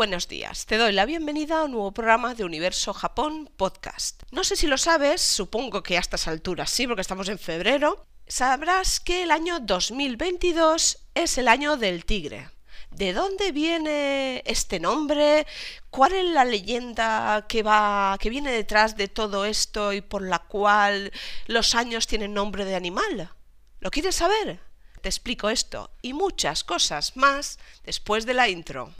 buenos 0.00 0.28
días. 0.28 0.64
Te 0.64 0.78
doy 0.78 0.92
la 0.92 1.04
bienvenida 1.04 1.60
a 1.60 1.64
un 1.64 1.72
nuevo 1.72 1.92
programa 1.92 2.34
de 2.34 2.42
Universo 2.42 2.94
Japón 2.94 3.50
Podcast. 3.54 4.22
No 4.30 4.44
sé 4.44 4.56
si 4.56 4.66
lo 4.66 4.78
sabes, 4.78 5.20
supongo 5.20 5.82
que 5.82 5.98
a 5.98 6.00
estas 6.00 6.26
alturas 6.26 6.70
sí, 6.70 6.86
porque 6.86 7.02
estamos 7.02 7.28
en 7.28 7.38
febrero. 7.38 8.06
Sabrás 8.26 8.98
que 8.98 9.24
el 9.24 9.30
año 9.30 9.60
2022 9.60 11.04
es 11.12 11.36
el 11.36 11.48
año 11.48 11.76
del 11.76 12.06
tigre. 12.06 12.48
¿De 12.90 13.12
dónde 13.12 13.52
viene 13.52 14.42
este 14.46 14.80
nombre? 14.80 15.46
¿Cuál 15.90 16.14
es 16.14 16.24
la 16.24 16.46
leyenda 16.46 17.44
que 17.46 17.62
va 17.62 18.16
que 18.18 18.30
viene 18.30 18.52
detrás 18.52 18.96
de 18.96 19.08
todo 19.08 19.44
esto 19.44 19.92
y 19.92 20.00
por 20.00 20.22
la 20.22 20.38
cual 20.38 21.12
los 21.46 21.74
años 21.74 22.06
tienen 22.06 22.32
nombre 22.32 22.64
de 22.64 22.74
animal? 22.74 23.34
¿Lo 23.80 23.90
quieres 23.90 24.14
saber? 24.14 24.60
Te 25.02 25.10
explico 25.10 25.50
esto 25.50 25.90
y 26.00 26.14
muchas 26.14 26.64
cosas 26.64 27.18
más 27.18 27.58
después 27.84 28.24
de 28.24 28.32
la 28.32 28.48
intro. 28.48 28.94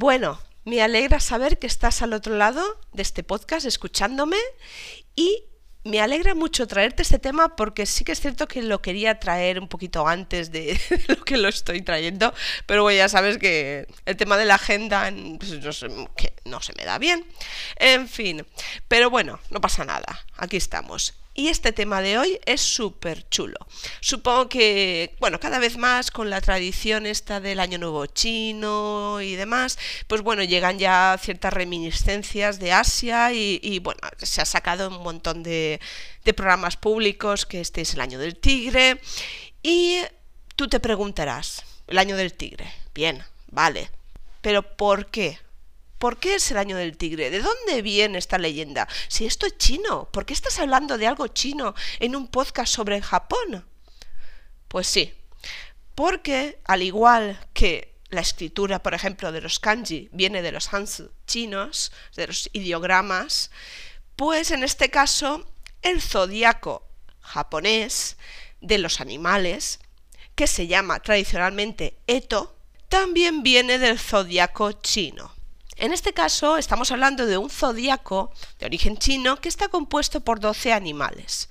Bueno, 0.00 0.40
me 0.64 0.80
alegra 0.80 1.18
saber 1.18 1.58
que 1.58 1.66
estás 1.66 2.02
al 2.02 2.12
otro 2.12 2.36
lado 2.36 2.62
de 2.92 3.02
este 3.02 3.24
podcast 3.24 3.66
escuchándome 3.66 4.36
y 5.16 5.42
me 5.82 6.00
alegra 6.00 6.36
mucho 6.36 6.68
traerte 6.68 7.02
este 7.02 7.18
tema 7.18 7.56
porque 7.56 7.84
sí 7.84 8.04
que 8.04 8.12
es 8.12 8.20
cierto 8.20 8.46
que 8.46 8.62
lo 8.62 8.80
quería 8.80 9.18
traer 9.18 9.58
un 9.58 9.66
poquito 9.66 10.06
antes 10.06 10.52
de 10.52 10.80
lo 11.08 11.16
que 11.24 11.36
lo 11.36 11.48
estoy 11.48 11.82
trayendo, 11.82 12.32
pero 12.66 12.84
bueno, 12.84 12.96
ya 12.96 13.08
sabes 13.08 13.38
que 13.38 13.88
el 14.06 14.16
tema 14.16 14.36
de 14.36 14.44
la 14.44 14.54
agenda 14.54 15.12
pues, 15.36 15.82
no, 15.82 16.14
que 16.14 16.32
no 16.44 16.62
se 16.62 16.74
me 16.74 16.84
da 16.84 16.98
bien. 16.98 17.26
En 17.74 18.08
fin, 18.08 18.46
pero 18.86 19.10
bueno, 19.10 19.40
no 19.50 19.60
pasa 19.60 19.84
nada, 19.84 20.24
aquí 20.36 20.58
estamos. 20.58 21.17
Y 21.38 21.46
este 21.46 21.70
tema 21.70 22.02
de 22.02 22.18
hoy 22.18 22.40
es 22.46 22.60
súper 22.60 23.28
chulo. 23.28 23.58
Supongo 24.00 24.48
que, 24.48 25.14
bueno, 25.20 25.38
cada 25.38 25.60
vez 25.60 25.76
más 25.76 26.10
con 26.10 26.30
la 26.30 26.40
tradición 26.40 27.06
esta 27.06 27.38
del 27.38 27.60
Año 27.60 27.78
Nuevo 27.78 28.06
Chino 28.06 29.20
y 29.20 29.36
demás, 29.36 29.78
pues 30.08 30.22
bueno, 30.22 30.42
llegan 30.42 30.80
ya 30.80 31.16
ciertas 31.22 31.52
reminiscencias 31.52 32.58
de 32.58 32.72
Asia 32.72 33.32
y, 33.32 33.78
bueno, 33.78 34.00
se 34.16 34.40
ha 34.40 34.44
sacado 34.44 34.88
un 34.88 35.00
montón 35.00 35.44
de, 35.44 35.80
de 36.24 36.34
programas 36.34 36.76
públicos 36.76 37.46
que 37.46 37.60
este 37.60 37.82
es 37.82 37.94
el 37.94 38.00
Año 38.00 38.18
del 38.18 38.34
Tigre. 38.34 39.00
Y 39.62 40.00
tú 40.56 40.66
te 40.66 40.80
preguntarás, 40.80 41.62
el 41.86 41.98
Año 41.98 42.16
del 42.16 42.32
Tigre, 42.32 42.68
bien, 42.96 43.22
vale, 43.46 43.92
pero 44.40 44.64
¿por 44.76 45.06
qué? 45.06 45.38
¿Por 45.98 46.18
qué 46.18 46.36
es 46.36 46.50
el 46.50 46.58
año 46.58 46.76
del 46.76 46.96
tigre? 46.96 47.30
¿De 47.30 47.40
dónde 47.40 47.82
viene 47.82 48.18
esta 48.18 48.38
leyenda? 48.38 48.88
Si 49.08 49.26
esto 49.26 49.46
es 49.46 49.58
chino, 49.58 50.08
¿por 50.12 50.24
qué 50.24 50.32
estás 50.32 50.58
hablando 50.58 50.96
de 50.96 51.06
algo 51.06 51.26
chino 51.28 51.74
en 51.98 52.14
un 52.14 52.28
podcast 52.28 52.72
sobre 52.72 53.02
Japón? 53.02 53.66
Pues 54.68 54.86
sí, 54.86 55.12
porque 55.94 56.60
al 56.64 56.82
igual 56.82 57.38
que 57.52 57.96
la 58.10 58.20
escritura, 58.20 58.82
por 58.82 58.94
ejemplo, 58.94 59.32
de 59.32 59.40
los 59.40 59.58
kanji 59.58 60.08
viene 60.12 60.40
de 60.42 60.52
los 60.52 60.72
hansu 60.72 61.10
chinos, 61.26 61.92
de 62.14 62.28
los 62.28 62.48
ideogramas, 62.52 63.50
pues 64.16 64.50
en 64.50 64.62
este 64.62 64.90
caso 64.90 65.46
el 65.82 66.00
zodiaco 66.00 66.86
japonés 67.20 68.16
de 68.60 68.78
los 68.78 69.00
animales, 69.00 69.80
que 70.34 70.46
se 70.46 70.66
llama 70.66 71.00
tradicionalmente 71.00 71.98
Eto, 72.06 72.56
también 72.88 73.42
viene 73.42 73.78
del 73.78 73.98
zodiaco 73.98 74.72
chino. 74.72 75.37
En 75.78 75.92
este 75.92 76.12
caso 76.12 76.56
estamos 76.56 76.90
hablando 76.90 77.24
de 77.24 77.38
un 77.38 77.50
zodíaco 77.50 78.32
de 78.58 78.66
origen 78.66 78.98
chino 78.98 79.40
que 79.40 79.48
está 79.48 79.68
compuesto 79.68 80.20
por 80.20 80.40
12 80.40 80.72
animales. 80.72 81.48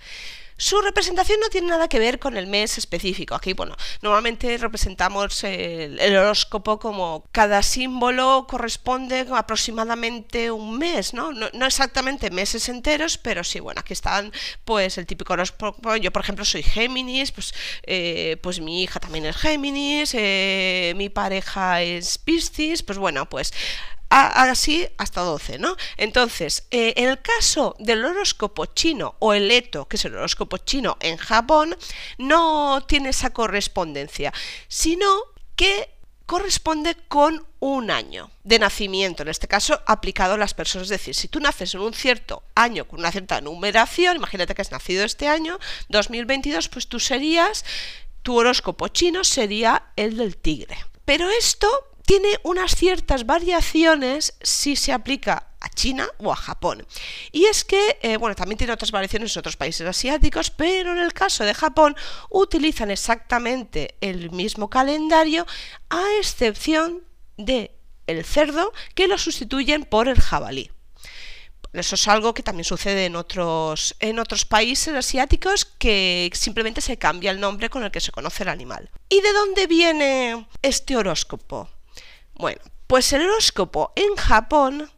Su 0.60 0.82
representación 0.82 1.40
no 1.40 1.50
tiene 1.50 1.68
nada 1.68 1.88
que 1.88 2.00
ver 2.00 2.18
con 2.20 2.36
el 2.36 2.48
mes 2.48 2.80
específico. 2.80 3.36
Aquí, 3.36 3.54
bueno, 3.54 3.78
normalmente 4.02 4.58
representamos 4.58 5.44
el, 5.44 6.00
horóscopo 6.18 6.80
como 6.80 7.26
cada 7.32 7.62
símbolo 7.62 8.48
corresponde 8.50 9.28
aproximadamente 9.34 10.50
un 10.52 10.78
mes, 10.78 11.14
¿no? 11.14 11.32
¿no? 11.32 11.66
exactamente 11.66 12.32
meses 12.32 12.68
enteros, 12.70 13.20
pero 13.20 13.44
sí, 13.44 13.60
bueno, 13.60 13.82
aquí 13.82 13.94
están 13.94 14.34
pues 14.66 14.98
el 14.98 15.06
típico 15.06 15.34
horóscopo. 15.34 15.96
Yo, 15.96 16.12
por 16.12 16.24
ejemplo, 16.24 16.44
soy 16.44 16.64
Géminis, 16.64 17.32
pues, 17.32 17.54
eh, 17.84 18.38
pues 18.42 18.60
mi 18.60 18.82
hija 18.82 19.00
también 19.00 19.28
es 19.28 19.38
Géminis, 19.38 20.16
eh, 20.16 20.94
mi 20.98 21.10
pareja 21.10 21.84
es 21.84 22.18
Piscis, 22.18 22.82
pues 22.82 22.98
bueno, 22.98 23.30
pues 23.30 23.54
así 24.10 24.88
hasta 24.98 25.22
12, 25.22 25.60
¿no? 25.60 25.76
Entonces, 25.98 26.68
eh, 26.72 26.94
en 26.98 27.10
el 27.10 27.22
caso 27.22 27.76
del 27.80 28.06
horóscopo 28.06 28.66
chino 28.68 29.16
o 29.20 29.34
el 29.34 29.52
Eto, 29.52 29.88
que 29.88 29.98
es 29.98 30.06
el 30.06 30.16
horóscopo 30.16 30.58
chino 30.58 30.98
en 31.00 31.18
Japón, 31.18 31.76
no 32.18 32.84
tiene 32.88 33.10
esa 33.10 33.32
correspondencia, 33.32 34.34
sino 34.68 35.08
que 35.56 35.90
corresponde 36.28 36.96
con 37.08 37.48
un 37.60 37.90
año 37.90 38.30
de 38.44 38.60
nacimiento, 38.60 39.24
en 39.24 39.30
este 39.30 39.48
caso 39.48 39.82
aplicado 39.86 40.34
a 40.34 40.38
las 40.38 40.54
personas. 40.54 40.86
Es 40.88 40.90
decir, 40.90 41.16
si 41.16 41.30
tú 41.30 41.40
naces 41.40 41.74
en 41.74 41.82
un 41.82 41.94
cierto 41.94 42.44
año 42.54 42.86
con 42.86 43.00
una 43.00 43.12
cierta 43.12 43.42
numeración, 43.42 44.18
imagínate 44.18 44.54
que 44.54 44.62
has 44.62 44.72
nacido 44.72 45.06
este 45.06 45.28
año, 45.28 45.58
2022, 45.90 46.68
pues 46.68 46.88
tú 46.88 47.00
serías, 47.00 47.64
tu 48.24 48.36
horóscopo 48.38 48.90
chino 48.90 49.24
sería 49.24 49.92
el 49.96 50.18
del 50.18 50.36
tigre. 50.36 50.78
Pero 51.06 51.30
esto 51.30 51.70
tiene 52.08 52.40
unas 52.44 52.74
ciertas 52.74 53.26
variaciones 53.26 54.38
si 54.42 54.78
se 54.78 54.94
aplica 54.94 55.50
a 55.60 55.70
China 55.70 56.08
o 56.20 56.32
a 56.32 56.38
Japón. 56.38 56.88
Y 57.34 57.46
es 57.46 57.66
que, 57.66 58.00
eh, 58.02 58.16
bueno, 58.16 58.34
también 58.34 58.58
tiene 58.58 58.72
otras 58.72 58.92
variaciones 58.92 59.36
en 59.36 59.40
otros 59.42 59.58
países 59.58 59.86
asiáticos, 59.86 60.50
pero 60.50 60.94
en 60.94 61.00
el 61.00 61.12
caso 61.12 61.44
de 61.44 61.54
Japón 61.54 61.98
utilizan 62.30 62.92
exactamente 62.92 63.98
el 64.00 64.32
mismo 64.32 64.70
calendario, 64.70 65.46
a 65.90 66.02
excepción 66.18 67.04
de 67.36 67.76
el 68.08 68.24
cerdo, 68.24 68.72
que 68.96 69.10
lo 69.10 69.18
sustituyen 69.18 69.84
por 69.84 70.08
el 70.08 70.22
jabalí. 70.22 70.72
Eso 71.74 71.96
es 71.96 72.08
algo 72.08 72.34
que 72.34 72.42
también 72.42 72.64
sucede 72.64 73.06
en 73.06 73.18
otros, 73.18 73.98
en 74.00 74.20
otros 74.20 74.46
países 74.46 74.96
asiáticos 74.96 75.66
que 75.66 76.32
simplemente 76.34 76.80
se 76.80 76.98
cambia 76.98 77.32
el 77.32 77.42
nombre 77.42 77.70
con 77.70 77.84
el 77.84 77.92
que 77.92 78.00
se 78.00 78.14
conoce 78.14 78.44
el 78.44 78.50
animal. 78.50 78.90
¿Y 79.10 79.20
de 79.20 79.34
dónde 79.34 79.68
viene 79.68 80.48
este 80.62 80.96
horóscopo? 80.96 81.70
Bueno, 82.38 82.62
pues 82.86 83.12
el 83.14 83.24
horóscopo 83.24 83.92
en 83.96 84.16
Japón 84.16 84.92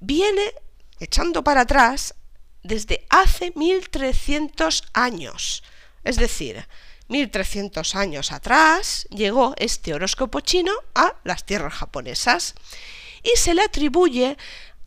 viene 0.00 0.52
echando 0.98 1.44
para 1.44 1.62
atrás 1.62 2.14
desde 2.62 3.06
hace 3.08 3.52
1300 3.54 4.84
años. 4.92 5.62
Es 6.04 6.16
decir, 6.16 6.66
1300 7.08 7.94
años 7.94 8.32
atrás 8.32 9.06
llegó 9.10 9.54
este 9.58 9.94
horóscopo 9.94 10.40
chino 10.40 10.72
a 10.94 11.14
las 11.24 11.44
tierras 11.44 11.74
japonesas 11.74 12.54
y 13.22 13.36
se 13.36 13.54
le 13.54 13.62
atribuye 13.62 14.36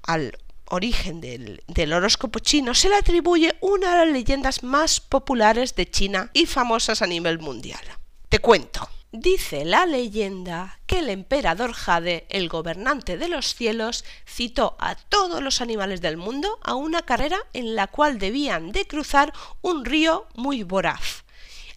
al 0.03 0.37
origen 0.65 1.21
del, 1.21 1.63
del, 1.67 1.93
horóscopo 1.93 2.39
chino, 2.39 2.73
se 2.73 2.89
le 2.89 2.95
atribuye 2.95 3.55
una 3.61 3.91
de 3.91 4.05
las 4.05 4.13
leyendas 4.13 4.63
más 4.63 4.99
populares 4.99 5.75
de 5.75 5.89
China 5.89 6.31
y 6.33 6.45
famosas 6.45 7.01
a 7.01 7.07
nivel 7.07 7.39
mundial. 7.39 7.81
Te 8.27 8.39
cuento. 8.39 8.89
Dice 9.17 9.63
la 9.63 9.85
leyenda 9.85 10.77
que 10.87 10.99
el 10.99 11.09
emperador 11.09 11.71
Jade, 11.71 12.25
el 12.27 12.49
gobernante 12.49 13.17
de 13.17 13.29
los 13.29 13.55
cielos, 13.55 14.03
citó 14.27 14.75
a 14.77 14.95
todos 14.95 15.41
los 15.41 15.61
animales 15.61 16.01
del 16.01 16.17
mundo 16.17 16.59
a 16.61 16.75
una 16.75 17.01
carrera 17.01 17.37
en 17.53 17.75
la 17.75 17.87
cual 17.87 18.19
debían 18.19 18.73
de 18.73 18.85
cruzar 18.85 19.31
un 19.61 19.85
río 19.85 20.27
muy 20.35 20.63
voraz. 20.63 21.23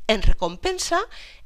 En 0.08 0.22
recompensa, 0.22 1.00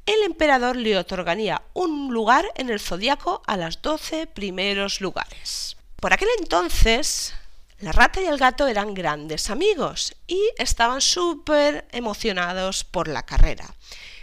el 0.07 0.23
emperador 0.23 0.77
le 0.77 0.97
otorgaría 0.97 1.61
un 1.73 2.11
lugar 2.11 2.51
en 2.55 2.71
el 2.71 2.79
zodiaco 2.79 3.43
a 3.45 3.55
los 3.55 3.83
doce 3.83 4.25
primeros 4.25 4.99
lugares. 4.99 5.77
Por 5.97 6.11
aquel 6.11 6.29
entonces, 6.39 7.35
la 7.77 7.91
rata 7.91 8.19
y 8.19 8.25
el 8.25 8.39
gato 8.39 8.67
eran 8.67 8.95
grandes 8.95 9.51
amigos 9.51 10.15
y 10.25 10.41
estaban 10.57 11.01
súper 11.01 11.87
emocionados 11.91 12.83
por 12.83 13.07
la 13.07 13.21
carrera. 13.27 13.75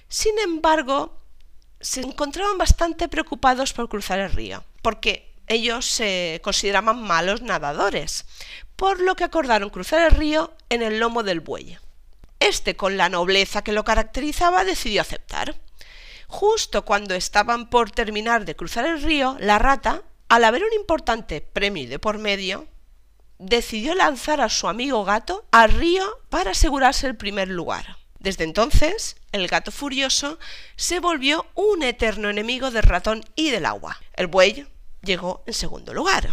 Sin 0.08 0.36
embargo, 0.40 1.19
se 1.80 2.00
encontraban 2.00 2.58
bastante 2.58 3.08
preocupados 3.08 3.72
por 3.72 3.88
cruzar 3.88 4.18
el 4.18 4.32
río, 4.32 4.64
porque 4.82 5.34
ellos 5.46 5.86
se 5.86 6.40
consideraban 6.44 7.02
malos 7.02 7.42
nadadores, 7.42 8.26
por 8.76 9.00
lo 9.00 9.16
que 9.16 9.24
acordaron 9.24 9.70
cruzar 9.70 10.00
el 10.06 10.16
río 10.16 10.54
en 10.68 10.82
el 10.82 11.00
lomo 11.00 11.22
del 11.22 11.40
buey. 11.40 11.78
Este, 12.38 12.76
con 12.76 12.96
la 12.96 13.08
nobleza 13.08 13.62
que 13.62 13.72
lo 13.72 13.84
caracterizaba, 13.84 14.64
decidió 14.64 15.02
aceptar. 15.02 15.56
Justo 16.28 16.84
cuando 16.84 17.14
estaban 17.14 17.68
por 17.68 17.90
terminar 17.90 18.44
de 18.44 18.56
cruzar 18.56 18.86
el 18.86 19.02
río, 19.02 19.36
la 19.40 19.58
rata, 19.58 20.02
al 20.28 20.44
haber 20.44 20.62
un 20.64 20.72
importante 20.72 21.40
premio 21.40 21.88
de 21.88 21.98
por 21.98 22.18
medio, 22.18 22.68
decidió 23.38 23.94
lanzar 23.94 24.40
a 24.40 24.48
su 24.48 24.68
amigo 24.68 25.04
gato 25.04 25.44
al 25.50 25.72
río 25.72 26.04
para 26.28 26.52
asegurarse 26.52 27.06
el 27.06 27.16
primer 27.16 27.48
lugar. 27.48 27.96
Desde 28.20 28.44
entonces, 28.44 29.16
el 29.32 29.48
gato 29.48 29.72
furioso 29.72 30.38
se 30.76 31.00
volvió 31.00 31.46
un 31.54 31.82
eterno 31.82 32.28
enemigo 32.28 32.70
del 32.70 32.82
ratón 32.82 33.24
y 33.34 33.48
del 33.48 33.64
agua. 33.64 33.98
El 34.12 34.26
buey 34.26 34.66
llegó 35.02 35.42
en 35.46 35.54
segundo 35.54 35.94
lugar. 35.94 36.28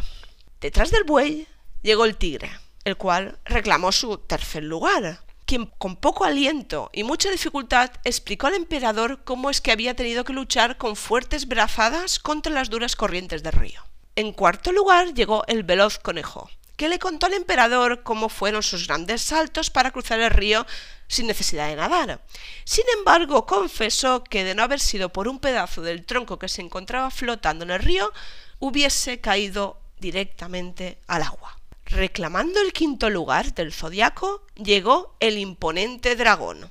Detrás 0.59 0.91
del 0.91 1.05
buey 1.05 1.47
llegó 1.81 2.03
el 2.03 2.17
tigre, 2.17 2.51
el 2.83 2.97
cual 2.97 3.39
reclamó 3.45 3.93
su 3.93 4.17
tercer 4.17 4.63
lugar, 4.63 5.21
quien 5.45 5.67
con 5.77 5.95
poco 5.95 6.25
aliento 6.25 6.89
y 6.91 7.03
mucha 7.03 7.31
dificultad 7.31 7.89
explicó 8.03 8.47
al 8.47 8.55
emperador 8.55 9.23
cómo 9.23 9.49
es 9.49 9.61
que 9.61 9.71
había 9.71 9.95
tenido 9.95 10.25
que 10.25 10.33
luchar 10.33 10.75
con 10.77 10.97
fuertes 10.97 11.47
brazadas 11.47 12.19
contra 12.19 12.51
las 12.51 12.69
duras 12.69 12.97
corrientes 12.97 13.43
del 13.43 13.53
río. 13.53 13.81
En 14.17 14.33
cuarto 14.33 14.73
lugar 14.73 15.13
llegó 15.13 15.45
el 15.47 15.63
veloz 15.63 15.99
conejo, 15.99 16.49
que 16.77 16.87
le 16.87 16.99
contó 16.99 17.25
al 17.25 17.33
emperador 17.33 18.03
cómo 18.03 18.29
fueron 18.29 18.63
sus 18.63 18.87
grandes 18.87 19.23
saltos 19.23 19.69
para 19.69 19.91
cruzar 19.91 20.19
el 20.19 20.29
río 20.29 20.65
sin 21.07 21.27
necesidad 21.27 21.67
de 21.67 21.75
nadar. 21.75 22.23
Sin 22.63 22.85
embargo, 22.97 23.45
confesó 23.45 24.23
que 24.23 24.43
de 24.43 24.55
no 24.55 24.63
haber 24.63 24.79
sido 24.79 25.09
por 25.11 25.27
un 25.27 25.39
pedazo 25.39 25.81
del 25.81 26.05
tronco 26.05 26.39
que 26.39 26.47
se 26.47 26.61
encontraba 26.61 27.09
flotando 27.09 27.65
en 27.65 27.71
el 27.71 27.79
río, 27.79 28.13
hubiese 28.59 29.19
caído 29.19 29.81
directamente 29.99 30.99
al 31.07 31.23
agua. 31.23 31.59
Reclamando 31.85 32.61
el 32.61 32.73
quinto 32.73 33.09
lugar 33.09 33.53
del 33.53 33.73
zodiaco, 33.73 34.45
llegó 34.55 35.15
el 35.19 35.37
imponente 35.37 36.15
dragón, 36.15 36.69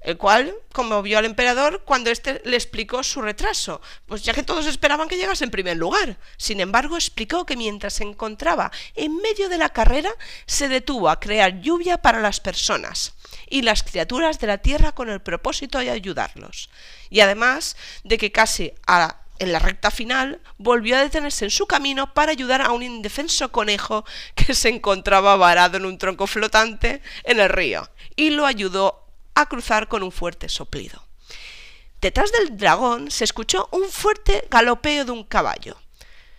el 0.00 0.16
cual 0.16 0.54
conmovió 0.72 1.18
al 1.18 1.24
emperador 1.24 1.82
cuando 1.84 2.10
éste 2.10 2.40
le 2.44 2.56
explicó 2.56 3.02
su 3.02 3.22
retraso, 3.22 3.80
pues 4.06 4.22
ya 4.22 4.32
que 4.32 4.42
todos 4.42 4.66
esperaban 4.66 5.08
que 5.08 5.16
llegase 5.16 5.44
en 5.44 5.50
primer 5.50 5.76
lugar. 5.76 6.16
Sin 6.36 6.60
embargo, 6.60 6.96
explicó 6.96 7.44
que 7.44 7.56
mientras 7.56 7.94
se 7.94 8.04
encontraba 8.04 8.70
en 8.94 9.16
medio 9.16 9.48
de 9.48 9.58
la 9.58 9.70
carrera, 9.70 10.10
se 10.46 10.68
detuvo 10.68 11.08
a 11.08 11.18
crear 11.18 11.60
lluvia 11.60 11.98
para 11.98 12.20
las 12.20 12.40
personas 12.40 13.14
y 13.48 13.62
las 13.62 13.82
criaturas 13.82 14.38
de 14.38 14.46
la 14.46 14.58
tierra 14.58 14.92
con 14.92 15.08
el 15.08 15.20
propósito 15.20 15.78
de 15.78 15.90
ayudarlos. 15.90 16.70
Y 17.10 17.20
además 17.20 17.76
de 18.04 18.18
que 18.18 18.32
casi 18.32 18.72
en 19.38 19.52
la 19.52 19.58
recta 19.58 19.90
final 19.90 20.40
volvió 20.58 20.96
a 20.96 21.00
detenerse 21.00 21.44
en 21.44 21.50
su 21.50 21.66
camino 21.66 22.14
para 22.14 22.32
ayudar 22.32 22.62
a 22.62 22.72
un 22.72 22.82
indefenso 22.82 23.52
conejo 23.52 24.04
que 24.34 24.54
se 24.54 24.68
encontraba 24.68 25.36
varado 25.36 25.76
en 25.76 25.86
un 25.86 25.98
tronco 25.98 26.26
flotante 26.26 27.02
en 27.24 27.40
el 27.40 27.48
río 27.48 27.88
y 28.14 28.30
lo 28.30 28.46
ayudó 28.46 29.05
a 29.36 29.46
cruzar 29.46 29.86
con 29.86 30.02
un 30.02 30.10
fuerte 30.10 30.48
soplido. 30.48 31.06
Detrás 32.00 32.32
del 32.32 32.56
dragón 32.56 33.10
se 33.10 33.24
escuchó 33.24 33.68
un 33.70 33.88
fuerte 33.88 34.48
galopeo 34.50 35.04
de 35.04 35.12
un 35.12 35.24
caballo. 35.24 35.76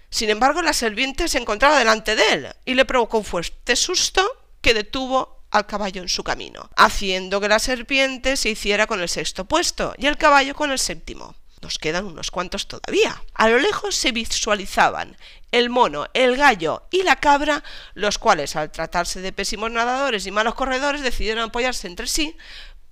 Sin 0.10 0.30
embargo, 0.30 0.62
la 0.62 0.74
serpiente 0.74 1.28
se 1.28 1.38
encontraba 1.38 1.78
delante 1.78 2.16
de 2.16 2.34
él 2.34 2.48
y 2.66 2.74
le 2.74 2.86
provocó 2.86 3.20
un 3.20 3.26
fuerte 3.26 3.76
susto 3.76 4.24
que 4.62 4.74
detuvo 4.74 5.46
al 5.52 5.68
caballo 5.68 6.02
en 6.02 6.10
su 6.10 6.24
camino, 6.24 6.70
haciendo 6.76 7.40
que 7.40 7.50
la 7.50 7.60
serpiente 7.60 8.36
se 8.36 8.50
hiciera 8.50 8.88
con 8.88 9.02
el 9.02 9.10
sexto 9.10 9.46
puesto 9.46 9.94
y 9.98 10.08
el 10.08 10.18
caballo 10.18 10.56
con 10.56 10.72
el 10.72 10.80
séptimo. 10.80 11.36
Nos 11.62 11.80
quedan 11.80 12.06
unos 12.06 12.32
cuantos 12.32 12.68
todavía. 12.68 13.24
A 13.34 13.50
lo 13.50 13.58
lejos 13.58 13.96
se 13.96 14.12
visualizaban 14.12 15.18
el 15.52 15.70
mono, 15.70 16.08
el 16.14 16.38
gallo 16.38 16.84
y 16.92 17.04
la 17.04 17.16
cabra, 17.16 17.64
los 17.94 18.18
cuales, 18.18 18.56
al 18.56 18.72
tratarse 18.72 19.22
de 19.22 19.32
pésimos 19.32 19.72
nadadores 19.72 20.26
y 20.28 20.32
malos 20.32 20.56
corredores, 20.56 21.02
decidieron 21.02 21.46
apoyarse 21.46 21.88
entre 21.88 22.08
sí 22.08 22.36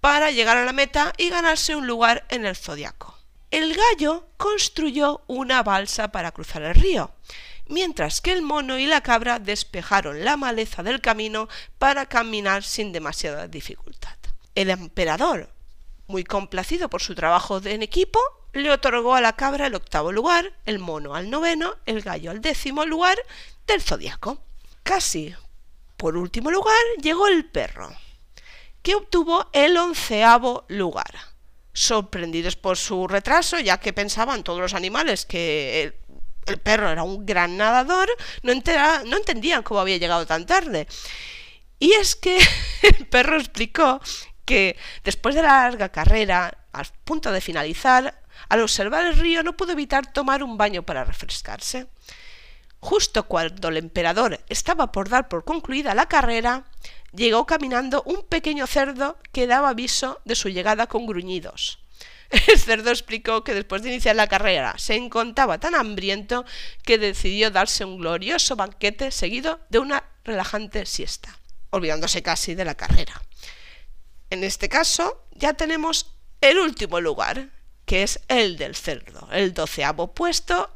para 0.05 0.29
llegar 0.29 0.55
a 0.55 0.65
la 0.65 0.71
meta 0.71 1.13
y 1.17 1.31
ganarse 1.31 1.75
un 1.75 1.87
lugar 1.87 2.27
en 2.29 2.45
el 2.45 2.55
zodiaco. 2.55 3.17
El 3.49 3.73
gallo 3.73 4.27
construyó 4.37 5.23
una 5.25 5.63
balsa 5.63 6.11
para 6.11 6.31
cruzar 6.31 6.61
el 6.61 6.75
río, 6.75 7.09
mientras 7.65 8.21
que 8.21 8.31
el 8.31 8.43
mono 8.43 8.77
y 8.77 8.85
la 8.85 9.01
cabra 9.01 9.39
despejaron 9.39 10.23
la 10.23 10.37
maleza 10.37 10.83
del 10.83 11.01
camino 11.01 11.49
para 11.79 12.05
caminar 12.05 12.61
sin 12.61 12.91
demasiada 12.91 13.47
dificultad. 13.47 14.15
El 14.53 14.69
emperador, 14.69 15.49
muy 16.05 16.23
complacido 16.23 16.87
por 16.87 17.01
su 17.01 17.15
trabajo 17.15 17.59
en 17.65 17.81
equipo, 17.81 18.19
le 18.53 18.69
otorgó 18.69 19.15
a 19.15 19.21
la 19.21 19.33
cabra 19.33 19.65
el 19.65 19.73
octavo 19.73 20.11
lugar, 20.11 20.53
el 20.67 20.77
mono 20.77 21.15
al 21.15 21.31
noveno, 21.31 21.77
el 21.87 22.03
gallo 22.03 22.29
al 22.29 22.41
décimo 22.41 22.85
lugar 22.85 23.17
del 23.65 23.81
zodiaco. 23.81 24.37
Casi 24.83 25.33
por 25.97 26.15
último 26.15 26.51
lugar 26.51 26.77
llegó 27.01 27.25
el 27.27 27.45
perro 27.45 28.04
que 28.85 28.93
obtuvo 28.93 29.49
el 29.51 29.75
onceavo 29.77 30.63
lugar. 30.67 31.11
Sorprendidos 31.73 32.55
por 32.55 32.77
su 32.77 33.07
retraso, 33.07 33.59
ya 33.59 33.79
que 33.79 33.93
pensaban 33.93 34.43
todos 34.43 34.59
los 34.59 34.75
animales 34.75 35.25
que 35.25 35.91
el, 36.45 36.59
perro 36.59 36.91
era 36.91 37.01
un 37.01 37.25
gran 37.25 37.57
nadador, 37.57 38.07
no, 38.43 38.51
entendían 38.51 39.63
cómo 39.63 39.79
había 39.79 39.97
llegado 39.97 40.27
tan 40.27 40.45
tarde. 40.45 40.87
Y 41.79 41.93
es 41.93 42.15
que 42.15 42.37
el 42.83 43.07
perro 43.07 43.37
explicó 43.37 43.99
que 44.45 44.77
después 45.03 45.33
de 45.33 45.41
la 45.41 45.63
larga 45.63 45.89
carrera, 45.89 46.55
al 46.71 46.85
punto 47.03 47.31
de 47.31 47.41
finalizar, 47.41 48.21
al 48.49 48.61
observar 48.61 49.07
el 49.07 49.17
río 49.17 49.41
no 49.41 49.57
pudo 49.57 49.71
evitar 49.71 50.13
tomar 50.13 50.43
un 50.43 50.59
baño 50.59 50.83
para 50.83 51.03
refrescarse. 51.03 51.87
Justo 52.79 53.23
cuando 53.23 53.69
el 53.69 53.77
emperador 53.77 54.41
estaba 54.47 54.91
por 54.91 55.09
dar 55.09 55.27
por 55.27 55.43
concluida 55.43 55.95
la 55.95 56.05
carrera, 56.05 56.65
llegó 57.13 57.45
caminando 57.45 58.03
un 58.03 58.23
pequeño 58.23 58.67
cerdo 58.67 59.17
que 59.31 59.47
daba 59.47 59.69
aviso 59.69 60.21
de 60.25 60.35
su 60.35 60.49
llegada 60.49 60.87
con 60.87 61.05
gruñidos. 61.05 61.79
El 62.47 62.59
cerdo 62.59 62.89
explicó 62.89 63.43
que 63.43 63.53
después 63.53 63.81
de 63.81 63.89
iniciar 63.89 64.15
la 64.15 64.27
carrera 64.27 64.75
se 64.77 64.95
encontraba 64.95 65.59
tan 65.59 65.75
hambriento 65.75 66.45
que 66.83 66.97
decidió 66.97 67.51
darse 67.51 67.85
un 67.85 67.97
glorioso 67.99 68.55
banquete 68.55 69.11
seguido 69.11 69.59
de 69.69 69.79
una 69.79 70.03
relajante 70.23 70.85
siesta, 70.85 71.37
olvidándose 71.69 72.23
casi 72.23 72.55
de 72.55 72.65
la 72.65 72.75
carrera. 72.75 73.21
En 74.29 74.43
este 74.43 74.69
caso 74.69 75.27
ya 75.31 75.53
tenemos 75.53 76.15
el 76.41 76.59
último 76.59 76.99
lugar, 76.99 77.49
que 77.85 78.03
es 78.03 78.19
el 78.27 78.57
del 78.57 78.75
cerdo, 78.75 79.29
el 79.31 79.53
doceavo 79.53 80.13
puesto 80.13 80.71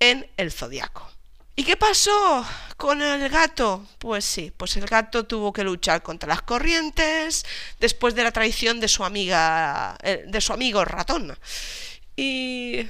en 0.00 0.28
el 0.36 0.50
zodiaco. 0.50 1.08
¿Y 1.54 1.64
qué 1.64 1.76
pasó 1.76 2.44
con 2.80 3.02
el 3.02 3.28
gato? 3.28 3.86
Pues 3.98 4.24
sí, 4.24 4.50
pues 4.56 4.74
el 4.78 4.86
gato 4.86 5.26
tuvo 5.26 5.52
que 5.52 5.62
luchar 5.62 6.02
contra 6.02 6.30
las 6.30 6.40
corrientes 6.40 7.44
después 7.78 8.14
de 8.14 8.24
la 8.24 8.32
traición 8.32 8.80
de 8.80 8.88
su 8.88 9.04
amiga, 9.04 9.98
eh, 10.02 10.24
de 10.26 10.40
su 10.40 10.54
amigo 10.54 10.82
ratón. 10.86 11.38
Y 12.16 12.86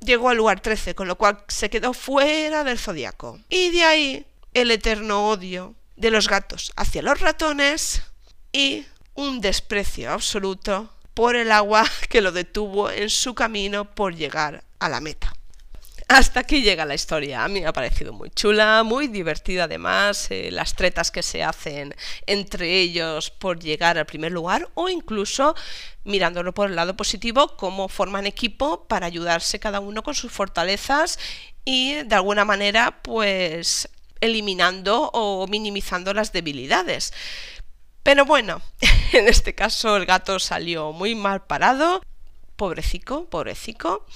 llegó 0.00 0.30
al 0.30 0.38
lugar 0.38 0.58
13, 0.58 0.96
con 0.96 1.06
lo 1.06 1.16
cual 1.16 1.44
se 1.46 1.70
quedó 1.70 1.94
fuera 1.94 2.64
del 2.64 2.80
zodiaco. 2.80 3.38
Y 3.48 3.70
de 3.70 3.84
ahí 3.84 4.26
el 4.54 4.72
eterno 4.72 5.28
odio 5.28 5.76
de 5.94 6.10
los 6.10 6.26
gatos 6.28 6.72
hacia 6.74 7.02
los 7.02 7.20
ratones 7.20 8.02
y 8.50 8.86
un 9.14 9.40
desprecio 9.40 10.10
absoluto 10.10 10.92
por 11.14 11.36
el 11.36 11.52
agua 11.52 11.84
que 12.08 12.22
lo 12.22 12.32
detuvo 12.32 12.90
en 12.90 13.08
su 13.08 13.36
camino 13.36 13.84
por 13.84 14.16
llegar 14.16 14.64
a 14.80 14.88
la 14.88 15.00
meta. 15.00 15.37
Hasta 16.08 16.40
aquí 16.40 16.62
llega 16.62 16.86
la 16.86 16.94
historia. 16.94 17.44
A 17.44 17.48
mí 17.48 17.60
me 17.60 17.66
ha 17.66 17.72
parecido 17.74 18.14
muy 18.14 18.30
chula, 18.30 18.82
muy 18.82 19.08
divertida 19.08 19.64
además, 19.64 20.30
eh, 20.30 20.48
las 20.50 20.74
tretas 20.74 21.10
que 21.10 21.22
se 21.22 21.42
hacen 21.42 21.94
entre 22.26 22.80
ellos 22.80 23.30
por 23.30 23.58
llegar 23.58 23.98
al 23.98 24.06
primer 24.06 24.32
lugar 24.32 24.70
o 24.72 24.88
incluso 24.88 25.54
mirándolo 26.04 26.54
por 26.54 26.70
el 26.70 26.76
lado 26.76 26.96
positivo, 26.96 27.56
cómo 27.58 27.90
forman 27.90 28.26
equipo 28.26 28.88
para 28.88 29.06
ayudarse 29.06 29.60
cada 29.60 29.80
uno 29.80 30.02
con 30.02 30.14
sus 30.14 30.32
fortalezas 30.32 31.18
y 31.66 32.02
de 32.04 32.14
alguna 32.14 32.46
manera 32.46 33.02
pues 33.02 33.90
eliminando 34.22 35.10
o 35.12 35.46
minimizando 35.46 36.14
las 36.14 36.32
debilidades. 36.32 37.12
Pero 38.02 38.24
bueno, 38.24 38.62
en 39.12 39.28
este 39.28 39.54
caso 39.54 39.98
el 39.98 40.06
gato 40.06 40.38
salió 40.38 40.92
muy 40.92 41.14
mal 41.14 41.44
parado, 41.44 42.00
pobrecico, 42.56 43.26
pobrecico. 43.26 44.06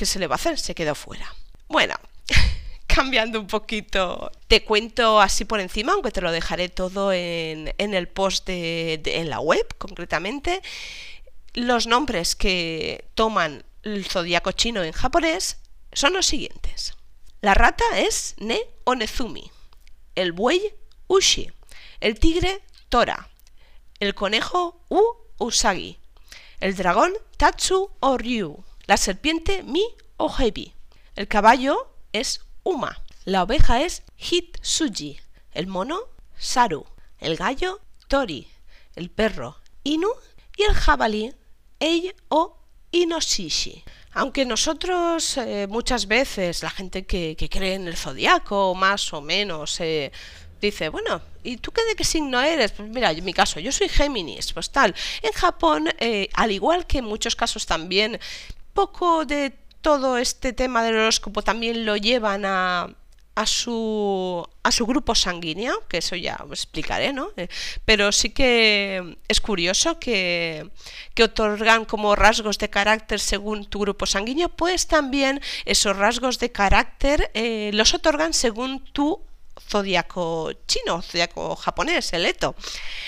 ¿Qué 0.00 0.06
se 0.06 0.18
le 0.18 0.28
va 0.28 0.36
a 0.36 0.36
hacer? 0.36 0.58
Se 0.58 0.74
quedó 0.74 0.94
fuera. 0.94 1.30
Bueno, 1.68 1.94
cambiando 2.86 3.38
un 3.38 3.46
poquito, 3.46 4.32
te 4.48 4.64
cuento 4.64 5.20
así 5.20 5.44
por 5.44 5.60
encima, 5.60 5.92
aunque 5.92 6.10
te 6.10 6.22
lo 6.22 6.32
dejaré 6.32 6.70
todo 6.70 7.12
en, 7.12 7.74
el 7.76 8.08
post 8.08 8.46
de, 8.46 9.02
en 9.04 9.28
la 9.28 9.40
web 9.40 9.66
concretamente, 9.76 10.62
los 11.52 11.86
nombres 11.86 12.34
que 12.34 13.10
toman 13.14 13.62
el 13.82 14.06
zodiaco 14.06 14.52
chino 14.52 14.82
en 14.82 14.92
japonés 14.92 15.58
son 15.92 16.14
los 16.14 16.24
siguientes. 16.24 16.94
La 17.42 17.52
rata 17.52 17.84
es 17.98 18.36
Ne 18.38 18.58
Onezumi, 18.84 19.50
el 20.14 20.32
buey 20.32 20.72
Ushi, 21.08 21.52
el 22.00 22.18
tigre 22.18 22.62
Tora, 22.88 23.28
el 23.98 24.14
conejo 24.14 24.80
U 24.88 25.02
Usagi, 25.36 25.98
el 26.58 26.74
dragón 26.74 27.12
Tatsu 27.36 27.90
o 28.00 28.16
Ryu, 28.16 28.64
la 28.90 28.96
serpiente 28.96 29.62
Mi 29.62 29.84
o 30.16 30.28
Hebi. 30.36 30.74
El 31.14 31.28
caballo 31.28 31.94
es 32.12 32.40
Uma. 32.64 33.00
La 33.24 33.44
oveja 33.44 33.82
es 33.82 34.02
Hitsuji. 34.16 35.20
El 35.52 35.68
mono 35.68 36.00
Saru. 36.36 36.84
El 37.20 37.36
gallo 37.36 37.78
Tori. 38.08 38.48
El 38.96 39.08
perro 39.08 39.58
Inu. 39.84 40.08
Y 40.56 40.64
el 40.64 40.74
jabalí 40.74 41.32
Ei 41.78 42.12
o 42.30 42.56
Inoshishi. 42.90 43.84
Aunque 44.12 44.44
nosotros 44.44 45.36
eh, 45.36 45.68
muchas 45.68 46.08
veces, 46.08 46.64
la 46.64 46.70
gente 46.70 47.06
que, 47.06 47.36
cree 47.48 47.74
en 47.74 47.86
el 47.86 47.96
zodiaco, 47.96 48.74
más 48.74 49.12
o 49.12 49.20
menos, 49.20 49.80
eh, 49.80 50.10
dice, 50.60 50.88
bueno, 50.88 51.22
¿y 51.44 51.58
tú 51.58 51.70
qué 51.70 51.84
de 51.84 51.94
qué 51.94 52.02
signo 52.02 52.40
eres? 52.40 52.72
Pues 52.72 52.88
mira, 52.88 53.12
en 53.12 53.24
mi 53.24 53.32
caso, 53.32 53.60
yo 53.60 53.70
soy 53.70 53.88
Géminis, 53.88 54.52
pues 54.52 54.70
tal. 54.70 54.96
En 55.22 55.30
Japón, 55.30 55.90
eh, 56.00 56.28
al 56.34 56.50
igual 56.50 56.88
que 56.88 56.98
en 56.98 57.04
muchos 57.04 57.36
casos 57.36 57.66
también, 57.66 58.18
poco 58.72 59.24
de 59.24 59.54
todo 59.80 60.18
este 60.18 60.52
tema 60.52 60.82
del 60.82 60.96
horóscopo 60.96 61.42
también 61.42 61.86
lo 61.86 61.96
llevan 61.96 62.44
a, 62.44 62.88
a 63.34 63.46
su, 63.46 64.46
a 64.62 64.70
su 64.70 64.86
grupo 64.86 65.14
sanguíneo, 65.14 65.86
que 65.88 65.98
eso 65.98 66.16
ya 66.16 66.36
os 66.44 66.64
explicaré, 66.64 67.12
¿no? 67.12 67.30
Eh, 67.36 67.48
pero 67.84 68.12
sí 68.12 68.30
que 68.30 69.16
es 69.28 69.40
curioso 69.40 69.98
que, 69.98 70.68
que, 71.14 71.24
otorgan 71.24 71.84
como 71.84 72.16
rasgos 72.16 72.58
de 72.58 72.68
carácter 72.68 73.18
según 73.18 73.64
tu 73.64 73.80
grupo 73.80 74.04
sanguíneo, 74.04 74.50
pues 74.50 74.88
también 74.88 75.40
esos 75.64 75.96
rasgos 75.96 76.38
de 76.38 76.52
carácter 76.52 77.30
eh, 77.34 77.70
los 77.72 77.94
otorgan 77.94 78.34
según 78.34 78.84
tu 78.92 79.22
zodiaco 79.68 80.52
chino, 80.66 81.02
zodiaco 81.02 81.56
japonés, 81.56 82.12
el 82.12 82.26
Eto. 82.26 82.54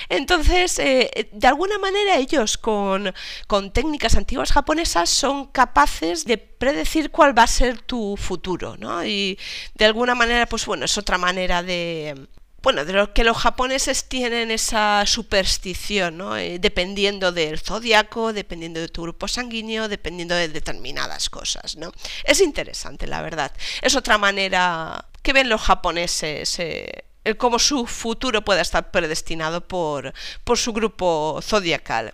Entonces, 0.09 0.79
eh, 0.79 1.29
de 1.33 1.47
alguna 1.47 1.79
manera 1.79 2.17
ellos 2.17 2.59
con, 2.59 3.13
con 3.47 3.73
técnicas 3.73 4.17
antiguas 4.17 4.53
japonesas 4.53 5.11
son 5.11 5.47
capaces 5.47 6.25
de 6.25 6.39
predecir 6.39 7.11
cuál 7.11 7.37
va 7.37 7.45
a 7.45 7.49
ser 7.49 7.81
tu 7.83 8.17
futuro, 8.17 8.77
¿no? 8.79 9.05
Y 9.05 9.39
de 9.75 9.85
alguna 9.85 10.15
manera, 10.15 10.47
pues 10.47 10.67
bueno, 10.67 10.85
es 10.85 10.97
otra 10.99 11.19
manera 11.19 11.63
de, 11.63 12.29
bueno, 12.63 12.85
de 12.85 12.93
lo 12.93 13.13
que 13.13 13.25
los 13.25 13.37
japoneses 13.37 14.09
tienen 14.09 14.53
esa 14.53 15.05
superstición, 15.05 16.19
¿no? 16.19 16.37
Eh, 16.37 16.59
dependiendo 16.61 17.33
del 17.33 17.59
zodiaco, 17.59 18.33
dependiendo 18.33 18.81
de 18.81 18.89
tu 18.89 19.03
grupo 19.03 19.27
sanguíneo, 19.27 19.89
dependiendo 19.89 20.37
de 20.37 20.49
determinadas 20.49 21.29
cosas, 21.29 21.77
¿no? 21.77 21.93
Es 22.25 22.41
interesante, 22.41 23.09
la 23.09 23.21
verdad. 23.21 23.53
Es 23.83 23.97
otra 23.97 24.17
manera 24.17 25.09
que 25.23 25.33
ven 25.33 25.49
los 25.49 25.61
japoneses. 25.61 26.59
Eh, 26.59 27.05
cómo 27.39 27.59
su 27.59 27.87
futuro 27.87 28.43
pueda 28.43 28.61
estar 28.61 28.91
predestinado 28.91 29.67
por, 29.67 30.13
por 30.45 30.59
su 30.59 30.73
grupo 30.73 31.41
zodiacal. 31.41 32.13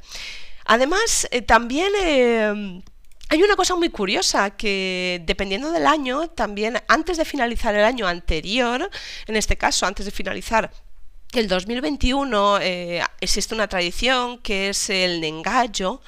Además, 0.66 1.26
eh, 1.30 1.40
también 1.40 1.90
eh, 1.98 2.82
hay 3.30 3.42
una 3.42 3.56
cosa 3.56 3.74
muy 3.74 3.88
curiosa 3.88 4.50
que 4.50 5.22
dependiendo 5.24 5.72
del 5.72 5.86
año, 5.86 6.28
también 6.28 6.82
antes 6.88 7.16
de 7.16 7.24
finalizar 7.24 7.74
el 7.74 7.84
año 7.84 8.06
anterior, 8.06 8.90
en 9.26 9.36
este 9.36 9.56
caso 9.56 9.86
antes 9.86 10.04
de 10.04 10.12
finalizar 10.12 10.70
el 11.34 11.46
2021 11.46 12.58
existe 13.20 13.54
una 13.54 13.68
tradición 13.68 14.38
que 14.38 14.70
es 14.70 14.88
el 14.88 15.20
nengayo, 15.20 16.00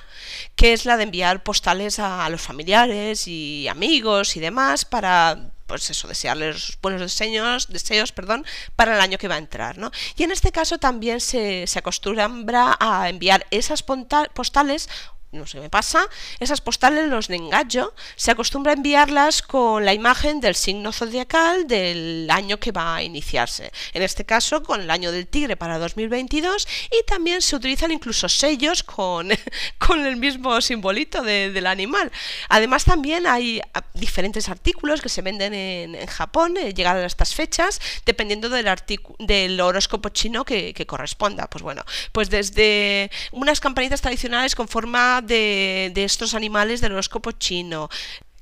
que 0.57 0.73
es 0.73 0.87
la 0.87 0.97
de 0.97 1.03
enviar 1.03 1.43
postales 1.43 1.99
a, 1.99 2.27
los 2.31 2.41
familiares 2.41 3.29
y 3.29 3.69
amigos 3.69 4.37
y 4.37 4.41
demás 4.41 4.87
para 4.87 5.53
pues 5.71 5.89
eso, 5.89 6.09
desearles 6.09 6.77
buenos 6.83 7.01
deseos, 7.01 7.69
deseos 7.69 8.11
perdón, 8.11 8.45
para 8.75 8.97
el 8.97 9.01
año 9.01 9.19
que 9.19 9.29
va 9.29 9.37
a 9.37 9.39
entrar. 9.39 9.79
¿no? 9.79 9.93
Y 10.17 10.25
en 10.25 10.33
este 10.33 10.51
caso 10.51 10.79
también 10.79 11.21
se, 11.21 11.67
se 11.69 11.79
acostumbra 11.79 12.77
a 12.81 13.09
enviar 13.09 13.47
esas 13.53 13.85
postales 14.35 14.89
no 15.33 15.47
sé, 15.47 15.61
me 15.61 15.71
pasa, 15.71 16.09
esas 16.41 16.61
postales, 16.61 17.09
los 17.09 17.29
de 17.29 17.37
engaño, 17.37 17.93
se 18.17 18.33
acostumbra 18.33 18.73
a 18.73 18.75
enviarlas 18.75 19.43
con 19.43 19.85
la 19.85 19.95
imagen 19.95 20.41
del 20.41 20.57
signo 20.57 20.93
zodiacal 20.93 21.69
del 21.69 22.29
año 22.31 22.59
que 22.59 22.73
va 22.73 22.97
a 22.97 23.03
iniciarse. 23.03 23.71
En 23.93 24.03
este 24.03 24.25
caso, 24.25 24.63
con 24.63 24.81
el 24.81 24.91
año 24.91 25.13
del 25.13 25.29
tigre 25.29 25.57
para 25.57 25.79
2022 25.79 26.67
y 26.91 27.05
también 27.07 27.43
se 27.43 27.55
utilizan 27.55 27.93
incluso 27.93 28.29
sellos 28.29 28.83
con, 28.83 29.29
con 29.79 30.05
el 30.05 30.17
mismo 30.17 30.61
simbolito 30.61 31.23
del 31.23 31.67
animal. 31.67 32.11
Además, 32.49 32.85
también 32.85 33.27
hay 33.27 33.61
diferentes 33.95 34.49
artículos 34.49 35.01
que 35.01 35.09
se 35.09 35.23
venden 35.23 35.55
en, 35.55 36.07
Japón, 36.07 36.57
eh, 36.57 36.75
llegadas 36.75 37.05
a 37.05 37.07
estas 37.07 37.35
fechas, 37.35 37.81
dependiendo 38.05 38.49
del, 38.49 38.69
del 39.19 39.61
horóscopo 39.61 40.09
chino 40.09 40.45
que, 40.45 40.75
que 40.75 40.87
corresponda. 40.87 41.47
Pues 41.49 41.63
bueno, 41.63 41.85
pues 42.11 42.31
desde 42.31 43.11
unas 43.31 43.61
campanitas 43.61 44.01
tradicionales 44.01 44.55
con 44.55 44.67
forma 44.67 45.20
de, 45.23 45.93
estos 45.97 46.35
animales 46.35 46.81
del 46.81 46.93
horóscopo 46.93 47.33
chino 47.33 47.89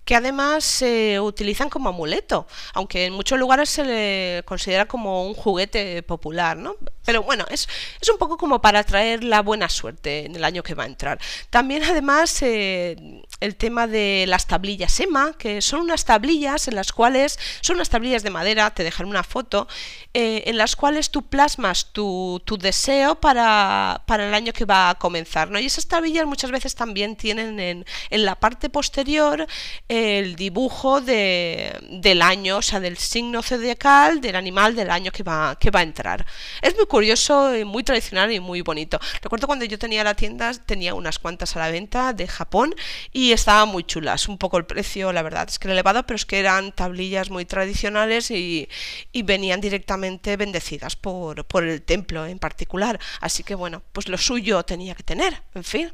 que 0.05 0.17
además 0.17 0.65
se 0.65 1.21
utilizan 1.21 1.69
como 1.69 1.91
amuleto, 1.91 2.47
aunque 2.73 3.05
en 3.05 3.13
muchos 3.13 3.39
lugares 3.39 3.69
se 3.69 3.85
le 3.85 4.43
considera 4.47 4.87
como 4.87 5.27
un 5.27 5.35
juguete 5.35 6.03
popular, 6.03 6.57
¿no? 6.57 6.77
Pero 7.05 7.23
bueno, 7.23 7.45
es, 7.51 7.69
es 8.01 8.09
un 8.09 8.17
poco 8.17 8.39
como 8.39 8.63
para 8.63 8.85
traer 8.85 9.23
la 9.23 9.43
buena 9.43 9.69
suerte 9.69 10.25
en 10.25 10.35
el 10.35 10.45
año 10.45 10.63
que 10.63 10.75
va 10.75 10.85
a 10.85 10.87
entrar. 10.87 11.21
También 11.51 11.85
además 11.85 12.41
eh, 12.41 13.23
el 13.41 13.57
tema 13.57 13.87
de 13.87 14.25
las 14.29 14.47
tablillas 14.47 14.99
EMA, 15.01 15.35
que 15.39 15.63
son 15.63 15.81
unas 15.81 16.05
tablillas 16.05 16.69
en 16.69 16.75
las 16.75 16.93
cuales, 16.93 17.39
son 17.61 17.77
unas 17.77 17.89
tablillas 17.89 18.23
de 18.23 18.31
madera, 18.31 18.71
te 18.71 18.83
dejaré 18.83 19.09
una 19.09 19.23
foto, 19.23 19.69
eh, 20.15 20.45
en 20.47 20.57
las 20.57 20.77
cuales 20.77 21.11
tú 21.11 21.29
plasmas 21.29 21.93
tu, 21.93 22.43
tu 22.45 22.59
deseo 22.59 23.21
para, 23.21 24.03
para, 24.07 24.27
el 24.27 24.35
año 24.35 24.53
que 24.53 24.65
va 24.65 24.91
a 24.91 24.95
comenzar, 24.97 25.51
¿no? 25.51 25.59
Y 25.59 25.67
esas 25.67 25.87
tablillas 25.87 26.27
muchas 26.27 26.51
veces 26.51 26.75
también 26.75 27.17
tienen 27.17 27.61
en, 27.61 27.87
en 28.11 28.25
la 28.25 28.35
parte 28.35 28.69
posterior 28.69 29.47
el 29.89 30.37
dibujo 30.37 31.01
de, 31.01 31.77
del 31.91 32.23
año, 32.23 32.59
o 32.59 32.63
sea, 32.63 32.81
del 32.81 32.99
signo 32.99 33.43
zodiacal 33.43 34.21
del 34.21 34.37
animal 34.37 34.75
del 34.75 34.91
año 34.91 35.13
que 35.13 35.23
va, 35.23 35.57
que 35.59 35.71
va 35.71 35.81
a 35.81 35.83
entrar. 35.83 36.27
Es 36.63 36.75
muy 36.77 36.87
curioso, 36.87 37.53
muy 37.65 37.85
tradicional 37.85 38.33
y 38.33 38.41
muy 38.41 38.63
bonito. 38.63 38.99
Recuerdo 39.23 39.47
cuando 39.47 39.65
yo 39.65 39.79
tenía 39.79 40.05
la 40.05 40.15
tienda, 40.15 40.53
tenía 40.55 40.95
unas 40.95 41.19
cuantas 41.19 41.57
a 41.57 41.61
la 41.61 41.71
venta 41.71 42.13
de 42.13 42.27
Japón 42.27 42.75
y 43.13 43.28
estaban 43.33 43.69
muy 43.69 43.85
chulas. 43.85 44.29
Un 44.29 44.39
poco 44.39 44.59
el 44.59 44.67
precio, 44.67 45.13
la 45.13 45.23
verdad, 45.23 45.49
es 45.49 45.59
que 45.59 45.71
elevado, 45.71 46.05
pero 46.07 46.17
es 46.17 46.27
que 46.27 46.39
eran 46.39 46.73
tablillas 46.73 47.31
muy 47.31 47.45
tradicionales 47.45 48.31
y, 48.31 48.69
y 49.13 49.23
venían 49.23 49.61
directamente 49.61 50.37
bendecidas 50.37 50.97
por, 50.97 51.45
por 51.45 51.65
el 51.65 51.83
templo 51.83 52.27
en 52.27 52.39
particular. 52.39 52.99
Así 53.21 53.43
que 53.43 53.55
bueno, 53.55 53.83
pues 53.93 54.09
lo 54.09 54.19
suyo 54.19 54.63
tenía 54.63 54.95
que 54.95 55.03
tener, 55.03 55.43
en 55.55 55.65
fin. 55.65 55.93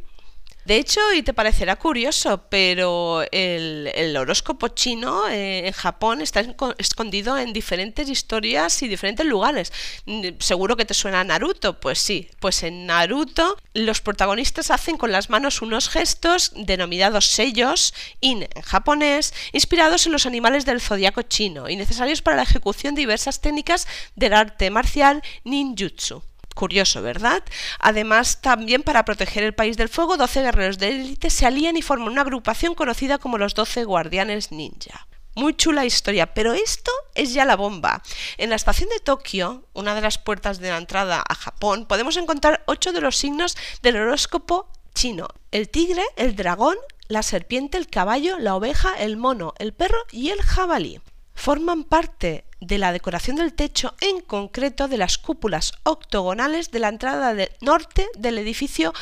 De 0.65 0.77
hecho, 0.77 1.01
y 1.13 1.23
te 1.23 1.35
parecerá 1.35 1.77
curioso, 1.77 2.47
pero 2.49 3.23
el, 3.33 4.17
horóscopo 4.17 4.69
chino 4.69 5.29
eh, 5.29 5.67
en 5.67 5.73
Japón 5.73 6.23
está 6.23 6.43
escondido 6.79 7.37
en 7.37 7.53
diferentes 7.53 8.09
historias 8.09 8.83
y 8.83 8.89
diferentes 8.89 9.27
lugares. 9.27 9.73
Mm, 10.07 10.29
seguro 10.39 10.77
que 10.77 10.87
te 10.87 10.95
suena 10.95 11.23
Naruto, 11.23 11.79
pues 11.81 11.99
sí, 11.99 12.31
pues 12.41 12.63
en 12.63 12.87
Naruto 12.87 13.59
los 13.75 14.01
protagonistas 14.01 14.71
hacen 14.71 14.97
con 14.97 15.13
las 15.13 15.29
manos 15.29 15.61
unos 15.61 15.91
gestos 15.91 16.53
denominados 16.57 17.27
sellos 17.27 17.93
in 18.21 18.45
en 18.55 18.63
japonés, 18.63 19.35
inspirados 19.53 20.07
en 20.07 20.13
los 20.13 20.25
animales 20.25 20.65
del 20.65 20.81
zodiaco 20.81 21.23
chino 21.23 21.69
y 21.69 21.77
necesarios 21.77 22.23
para 22.23 22.37
la 22.37 22.43
ejecución 22.45 22.95
de 22.95 23.03
diversas 23.03 23.43
técnicas 23.43 23.87
del 24.17 24.33
arte 24.33 24.71
marcial 24.71 25.23
ninjutsu. 25.45 26.23
Curioso, 26.55 27.03
¿verdad? 27.03 27.43
Además, 27.81 28.41
también 28.41 28.83
para 28.83 29.05
proteger 29.05 29.43
el 29.43 29.55
país 29.55 29.77
del 29.77 29.89
fuego, 29.89 30.17
12 30.17 30.43
guerreros 30.43 30.79
de 30.79 30.89
élite 30.89 31.29
se 31.31 31.47
alían 31.47 31.77
y 31.77 31.83
forman 31.83 32.09
una 32.09 32.21
agrupación 32.21 32.75
conocida 32.75 33.19
como 33.19 33.39
los 33.39 33.55
12 33.55 33.85
guardianes 33.85 34.53
ninja. 34.53 35.09
Muy 35.37 35.57
chula 35.57 35.85
historia, 35.85 36.33
pero 36.33 36.53
esto 36.53 36.93
es 37.17 37.35
ya 37.35 37.45
la 37.45 37.57
bomba. 37.57 38.03
En 38.39 38.51
la 38.51 38.57
estación 38.57 38.89
de 38.89 39.01
Tokio, 39.01 39.67
una 39.73 39.97
de 39.97 40.01
las 40.01 40.17
puertas 40.17 40.61
de 40.61 40.71
la 40.71 40.77
entrada 40.77 41.25
a 41.29 41.35
Japón, 41.35 41.87
podemos 41.87 42.17
encontrar 42.17 42.63
ocho 42.67 42.93
de 42.93 43.01
los 43.01 43.17
signos 43.17 43.57
del 43.83 43.97
horóscopo 43.97 44.71
chino. 44.95 45.27
El 45.51 45.69
tigre, 45.69 46.05
el 46.15 46.37
dragón, 46.37 46.77
la 47.09 47.25
serpiente, 47.25 47.79
el 47.79 47.89
caballo, 47.89 48.39
la 48.39 48.55
oveja, 48.55 48.95
el 48.95 49.17
mono, 49.17 49.55
el 49.59 49.75
perro 49.75 49.99
y 50.13 50.31
el 50.31 50.41
jabalí. 50.41 51.01
Forman 51.35 51.83
parte 51.83 52.45
de 52.67 52.79
la 52.79 52.93
decoración 52.93 53.37
del 53.37 53.53
techo, 53.53 53.95
en 54.01 54.21
concreto 54.21 54.89
de 54.89 54.97
las 54.97 55.19
cúpulas 55.19 55.73
octogonales 55.83 56.71
de 56.71 56.79
la 56.79 56.89
entrada 56.89 57.35
norte 57.61 58.09
del 58.17 58.39
edificio 58.39 58.93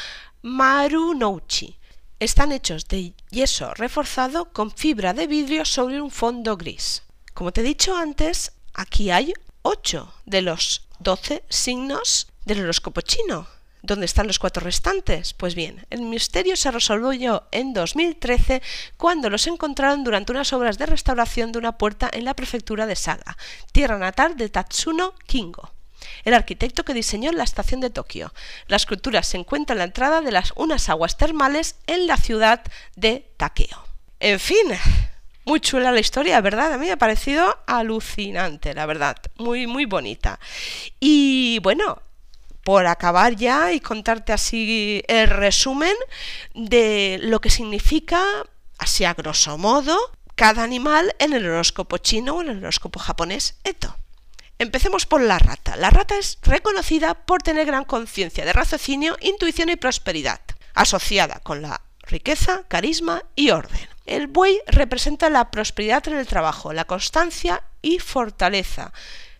Marunouchi. 0.42 1.78
Están 2.18 2.52
hechos 2.52 2.86
de 2.88 3.14
yeso 3.30 3.74
reforzado 3.74 4.52
con 4.52 4.70
fibra 4.70 5.12
de 5.12 5.26
vidrio 5.26 5.64
sobre 5.64 6.00
un 6.00 6.10
fondo 6.10 6.56
gris. 6.56 7.02
Como 7.34 7.52
te 7.52 7.62
he 7.62 7.64
dicho 7.64 7.96
antes, 7.96 8.52
aquí 8.74 9.10
hay 9.10 9.32
8 9.62 10.12
de 10.26 10.42
los 10.42 10.86
12 10.98 11.44
signos 11.48 12.28
del 12.44 12.60
horóscopo 12.60 13.00
chino. 13.00 13.46
¿Dónde 13.82 14.06
están 14.06 14.28
los 14.28 14.38
cuatro 14.38 14.62
restantes? 14.62 15.34
Pues 15.34 15.56
bien, 15.56 15.84
el 15.90 16.02
misterio 16.02 16.56
se 16.56 16.70
resolvió 16.70 17.48
en 17.50 17.72
2013 17.72 18.62
cuando 18.96 19.28
los 19.28 19.46
encontraron 19.48 20.04
durante 20.04 20.30
unas 20.30 20.52
obras 20.52 20.78
de 20.78 20.86
restauración 20.86 21.50
de 21.50 21.58
una 21.58 21.76
puerta 21.78 22.08
en 22.12 22.24
la 22.24 22.34
prefectura 22.34 22.86
de 22.86 22.94
Saga, 22.94 23.36
tierra 23.72 23.98
natal 23.98 24.36
de 24.36 24.48
Tatsuno 24.48 25.14
Kingo 25.26 25.72
el 26.24 26.34
arquitecto 26.34 26.84
que 26.84 26.94
diseñó 26.94 27.32
la 27.32 27.44
estación 27.44 27.80
de 27.80 27.90
Tokio. 27.90 28.32
La 28.66 28.76
escultura 28.76 29.22
se 29.22 29.38
encuentra 29.38 29.74
en 29.74 29.78
la 29.78 29.84
entrada 29.84 30.20
de 30.20 30.32
las 30.32 30.52
unas 30.56 30.88
aguas 30.88 31.16
termales 31.16 31.76
en 31.86 32.06
la 32.06 32.16
ciudad 32.16 32.62
de 32.96 33.30
Takeo. 33.36 33.84
En 34.20 34.38
fin, 34.40 34.66
muy 35.44 35.60
chula 35.60 35.90
la 35.92 36.00
historia, 36.00 36.40
¿verdad? 36.40 36.72
A 36.72 36.78
mí 36.78 36.86
me 36.86 36.92
ha 36.92 36.96
parecido 36.96 37.58
alucinante, 37.66 38.74
la 38.74 38.86
verdad, 38.86 39.16
muy 39.36 39.66
muy 39.66 39.84
bonita. 39.84 40.38
Y 41.00 41.58
bueno, 41.60 42.02
por 42.64 42.86
acabar 42.86 43.36
ya 43.36 43.72
y 43.72 43.80
contarte 43.80 44.32
así 44.32 45.02
el 45.08 45.28
resumen 45.28 45.94
de 46.54 47.18
lo 47.22 47.40
que 47.40 47.50
significa, 47.50 48.22
así 48.78 49.04
a 49.04 49.14
grosso 49.14 49.58
modo, 49.58 49.98
cada 50.34 50.62
animal 50.62 51.14
en 51.18 51.32
el 51.32 51.46
horóscopo 51.46 51.98
chino 51.98 52.36
o 52.36 52.42
en 52.42 52.50
el 52.50 52.58
horóscopo 52.58 52.98
japonés 53.00 53.56
Eto. 53.64 53.96
Empecemos 54.58 55.06
por 55.06 55.20
la 55.20 55.38
rata. 55.38 55.76
La 55.76 55.90
rata 55.90 56.16
es 56.16 56.38
reconocida 56.42 57.14
por 57.14 57.42
tener 57.42 57.66
gran 57.66 57.84
conciencia 57.84 58.44
de 58.44 58.52
raciocinio, 58.52 59.16
intuición 59.20 59.70
y 59.70 59.76
prosperidad, 59.76 60.40
asociada 60.74 61.40
con 61.40 61.62
la 61.62 61.80
riqueza, 62.02 62.62
carisma 62.68 63.24
y 63.34 63.50
orden. 63.50 63.88
El 64.06 64.26
buey 64.26 64.60
representa 64.66 65.30
la 65.30 65.50
prosperidad 65.50 66.06
en 66.08 66.16
el 66.16 66.26
trabajo, 66.26 66.72
la 66.72 66.84
constancia 66.84 67.62
y 67.82 67.98
fortaleza. 67.98 68.92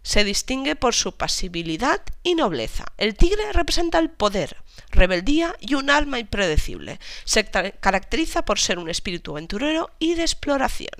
Se 0.02 0.24
distingue 0.24 0.76
por 0.76 0.94
su 0.94 1.12
pasibilidad 1.12 2.00
y 2.22 2.34
nobleza. 2.34 2.84
El 2.98 3.14
tigre 3.14 3.52
representa 3.52 3.98
el 3.98 4.10
poder, 4.10 4.56
rebeldía 4.90 5.54
y 5.60 5.74
un 5.74 5.90
alma 5.90 6.18
impredecible. 6.18 6.98
Se 7.24 7.44
caracteriza 7.44 8.44
por 8.44 8.58
ser 8.58 8.78
un 8.78 8.90
espíritu 8.90 9.32
aventurero 9.32 9.90
y 9.98 10.14
de 10.14 10.22
exploración. 10.22 10.90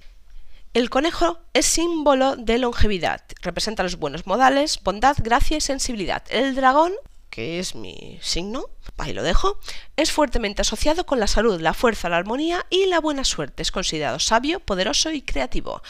El 0.75 0.89
conejo 0.89 1.39
es 1.53 1.67
símbolo 1.67 2.37
de 2.37 2.57
longevidad, 2.57 3.21
representa 3.43 3.83
los 3.83 3.97
buenos 3.97 4.27
modales, 4.27 4.81
bondad, 4.83 5.17
gracia 5.23 5.59
y 5.59 5.61
sensibilidad. 5.61 6.23
El 6.31 6.55
dragón, 6.55 6.93
que 7.29 7.59
es 7.59 7.75
mi 7.75 8.19
signo, 8.23 8.71
ahí 8.97 9.13
lo 9.13 9.23
dejo, 9.23 9.59
es 9.97 10.13
fuertemente 10.13 10.63
asociado 10.63 11.05
con 11.05 11.21
la 11.21 11.27
salud, 11.27 11.61
la 11.61 11.75
fuerza, 11.75 12.09
la 12.09 12.17
armonía 12.17 12.65
y 12.71 12.87
la 12.87 13.01
buena 13.01 13.25
suerte. 13.25 13.63
Es 13.63 13.71
considerado 13.71 14.19
sabio, 14.19 14.61
poderoso 14.61 15.11
y 15.11 15.21
creativo. 15.21 15.83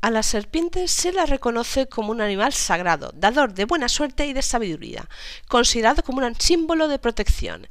A 0.00 0.10
la 0.10 0.22
serpiente 0.22 0.88
se 0.88 1.12
la 1.12 1.26
reconoce 1.26 1.88
como 1.88 2.12
un 2.12 2.20
animal 2.20 2.52
sagrado, 2.52 3.12
dador 3.14 3.54
de 3.54 3.64
buena 3.64 3.88
suerte 3.88 4.26
y 4.26 4.32
de 4.32 4.42
sabiduría, 4.42 5.08
considerado 5.48 6.02
como 6.02 6.24
un 6.24 6.34
símbolo 6.36 6.88
de 6.88 6.98
protección. 6.98 7.66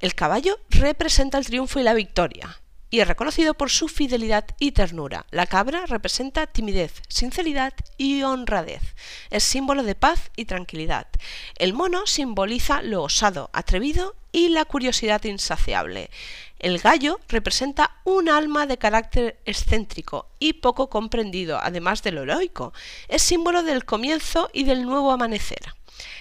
El 0.00 0.14
caballo 0.14 0.58
representa 0.70 1.38
el 1.38 1.46
triunfo 1.46 1.80
y 1.80 1.82
la 1.82 1.94
victoria 1.94 2.60
y 2.90 3.00
es 3.00 3.08
reconocido 3.08 3.54
por 3.54 3.70
su 3.70 3.88
fidelidad 3.88 4.44
y 4.58 4.72
ternura. 4.72 5.26
La 5.30 5.46
cabra 5.46 5.86
representa 5.86 6.46
timidez, 6.46 7.02
sinceridad 7.08 7.74
y 7.98 8.22
honradez. 8.22 8.82
Es 9.30 9.44
símbolo 9.44 9.82
de 9.82 9.94
paz 9.94 10.30
y 10.36 10.44
tranquilidad. 10.44 11.08
El 11.56 11.72
mono 11.72 12.06
simboliza 12.06 12.82
lo 12.82 13.02
osado, 13.02 13.50
atrevido 13.52 14.14
y 14.30 14.48
la 14.48 14.64
curiosidad 14.64 15.22
insaciable. 15.24 16.10
El 16.58 16.78
gallo 16.78 17.20
representa 17.28 17.96
un 18.04 18.28
alma 18.28 18.66
de 18.66 18.78
carácter 18.78 19.38
excéntrico 19.44 20.28
y 20.38 20.54
poco 20.54 20.88
comprendido, 20.88 21.58
además 21.60 22.02
de 22.02 22.12
lo 22.12 22.22
heroico. 22.22 22.72
Es 23.08 23.22
símbolo 23.22 23.62
del 23.62 23.84
comienzo 23.84 24.50
y 24.52 24.64
del 24.64 24.84
nuevo 24.84 25.12
amanecer. 25.12 25.74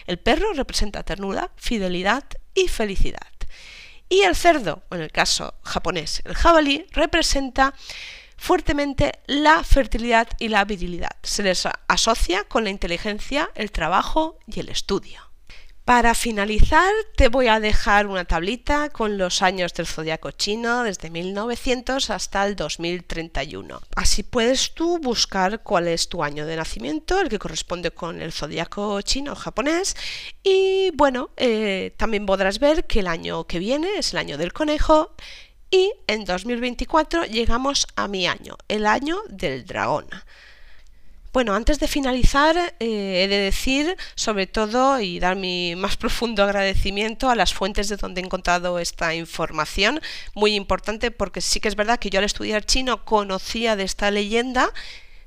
El 0.06 0.20
perro 0.20 0.54
representa 0.54 1.04
ternura, 1.04 1.52
fidelidad 1.56 2.24
y 2.54 2.68
felicidad. 2.68 3.28
Y 4.14 4.22
el 4.22 4.36
cerdo, 4.36 4.84
en 4.92 5.02
el 5.02 5.12
caso 5.12 5.56
japonés, 5.64 6.22
el 6.26 6.36
jabalí, 6.36 6.86
representa 6.92 7.74
fuertemente 8.38 9.12
la 9.26 9.64
fertilidad 9.64 10.28
y 10.38 10.50
la 10.50 10.66
virilidad. 10.66 11.10
Se 11.24 11.42
les 11.42 11.68
asocia 11.88 12.44
con 12.44 12.64
la 12.64 12.70
inteligencia, 12.70 13.50
el 13.56 13.72
trabajo 13.72 14.38
y 14.46 14.60
el 14.60 14.70
estudio. 14.70 15.33
Para 15.86 16.16
finalizar, 16.16 16.94
te 17.18 17.28
voy 17.28 17.48
a 17.48 17.60
dejar 17.60 18.08
una 18.08 18.24
tablita 18.24 18.90
con 18.90 19.18
los 19.18 19.42
años 19.42 19.74
del 19.74 19.86
zodiaco 19.86 20.32
chino 20.32 20.84
desde 20.84 21.10
1900 21.10 22.10
hasta 22.10 22.46
el 22.46 22.56
2031. 22.56 23.82
Así 23.98 24.24
puedes 24.24 24.76
tú 24.76 25.00
buscar 25.00 25.62
cuál 25.62 25.90
es 25.90 26.08
tu 26.08 26.24
año 26.24 26.46
de 26.46 26.56
nacimiento, 26.56 27.20
el 27.20 27.28
que 27.28 27.38
corresponde 27.38 27.92
con 27.92 28.22
el 28.22 28.32
zodiaco 28.32 29.02
chino 29.02 29.34
o 29.34 29.36
japonés. 29.36 29.98
Y 30.42 30.92
bueno, 30.92 31.32
eh, 31.36 31.94
también 31.98 32.26
podrás 32.26 32.60
ver 32.60 32.88
que 32.88 33.02
el 33.02 33.08
año 33.08 33.44
que 33.44 33.60
viene 33.60 33.98
es 33.98 34.14
el 34.14 34.20
año 34.20 34.38
del 34.38 34.54
conejo. 34.54 35.14
Y 35.70 35.92
en 36.08 36.24
2024 36.24 37.26
llegamos 37.26 37.88
a 37.98 38.08
mi 38.08 38.26
año, 38.26 38.56
el 38.70 38.86
año 38.86 39.18
del 39.28 39.66
dragón. 39.66 40.08
Bueno, 41.34 41.56
antes 41.56 41.80
de 41.80 41.88
finalizar, 41.88 42.56
eh, 42.80 43.24
he 43.24 43.28
de 43.28 43.40
decir, 43.40 43.98
sobre 44.14 44.46
todo, 44.46 45.00
y 45.00 45.20
dar 45.20 45.36
mi 45.36 45.76
más 45.76 45.98
profundo 45.98 46.44
agradecimiento 46.44 47.28
a 47.28 47.36
las 47.36 47.56
fuentes 47.56 47.90
de 47.90 47.98
donde 47.98 48.22
he 48.22 48.24
encontrado 48.24 48.78
esta 48.78 49.16
información, 49.16 50.00
muy 50.36 50.54
importante 50.54 51.10
porque 51.10 51.42
sí 51.42 51.60
que 51.60 51.70
es 51.70 51.76
verdad 51.76 51.98
que 51.98 52.12
yo 52.12 52.20
al 52.20 52.26
estudiar 52.26 52.64
chino 52.64 53.04
conocía 53.04 53.76
de 53.76 53.84
esta 53.84 54.12
leyenda 54.12 54.72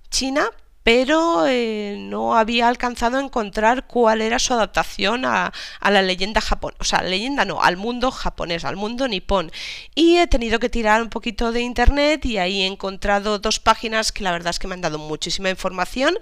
china, 0.08 0.52
pero 0.86 1.48
eh, 1.48 1.96
no 1.98 2.36
había 2.36 2.68
alcanzado 2.68 3.16
a 3.16 3.20
encontrar 3.20 3.88
cuál 3.88 4.22
era 4.22 4.38
su 4.38 4.54
adaptación 4.54 5.24
a, 5.24 5.52
la 5.82 6.00
leyenda 6.00 6.40
japonesa, 6.40 6.78
o 6.80 6.84
sea, 6.84 7.02
leyenda 7.02 7.44
no, 7.44 7.60
al 7.60 7.76
mundo 7.76 8.12
japonés, 8.12 8.64
al 8.64 8.76
mundo 8.76 9.08
nipón. 9.08 9.50
Y 9.96 10.18
he 10.18 10.28
tenido 10.28 10.60
que 10.60 10.68
tirar 10.68 11.02
un 11.02 11.08
poquito 11.08 11.50
de 11.50 11.62
internet 11.62 12.24
y 12.24 12.38
ahí 12.38 12.62
he 12.62 12.66
encontrado 12.66 13.40
dos 13.40 13.58
páginas 13.58 14.12
que 14.12 14.22
la 14.22 14.30
verdad 14.30 14.50
es 14.50 14.60
que 14.60 14.68
me 14.68 14.74
han 14.74 14.80
dado 14.80 15.00
muchísima 15.00 15.50
información 15.50 16.16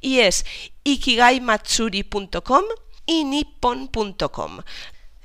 y 0.00 0.20
es 0.20 0.46
ikigaimatsuri.com 0.84 2.64
y 3.04 3.24
nippon.com. 3.24 4.60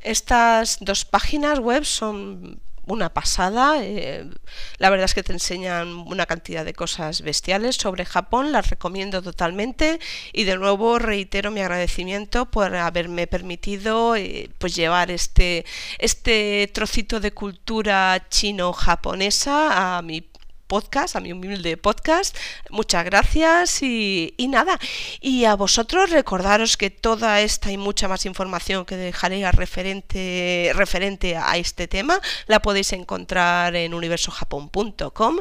Estas 0.01 0.80
dos 0.82 1.06
páginas 1.06 1.60
web 1.60 1.86
son 1.86 2.60
una 2.88 3.13
pasada. 3.13 3.84
Eh, 3.84 4.30
la 4.78 4.89
verdad 4.89 5.06
es 5.06 5.13
que 5.13 5.24
te 5.24 5.34
enseñan 5.34 5.89
una 5.89 6.26
cantidad 6.26 6.65
de 6.65 6.74
cosas 6.74 7.22
bestiales 7.22 7.76
sobre 7.76 8.06
Japón, 8.06 8.52
las 8.52 8.70
recomiendo 8.70 9.22
totalmente 9.22 10.00
y 10.34 10.44
de 10.44 10.58
nuevo 10.58 11.00
reitero 11.00 11.52
mi 11.52 11.62
agradecimiento 11.62 12.50
por 12.50 12.76
haberme 12.76 13.28
permitido 13.28 14.15
eh, 14.15 14.50
pues 14.58 14.76
llevar 14.76 15.12
este, 15.12 15.65
este 16.00 16.70
trocito 16.74 17.20
de 17.20 17.32
cultura 17.32 18.28
chino-japonesa 18.30 19.98
a 19.98 20.02
mi 20.02 20.31
podcast, 20.72 21.18
a 21.18 21.20
mi 21.20 21.34
humilde 21.34 21.76
podcast. 21.76 22.34
Muchas 22.70 23.04
gracias 23.04 23.84
y, 23.84 24.34
nada. 24.48 24.80
Y 25.20 25.44
a 25.44 25.56
vosotros 25.56 26.12
recordaros 26.12 26.78
que 26.78 26.90
toda 26.90 27.42
esta 27.42 27.74
y 27.74 27.78
mucha 27.78 28.08
más 28.08 28.26
información 28.26 28.86
que 28.86 28.96
dejaré 28.96 29.44
a 29.44 29.52
referente, 29.52 30.72
referente 30.74 31.36
a 31.36 31.58
este 31.58 31.90
tema 31.90 32.22
la 32.48 32.62
podéis 32.62 32.94
encontrar 32.94 33.76
en 33.76 33.94
universojapón.com 33.94 35.40